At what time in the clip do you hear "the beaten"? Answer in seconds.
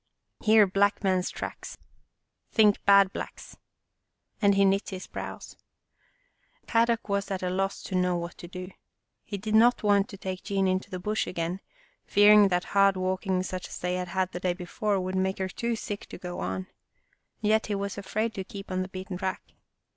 18.81-19.17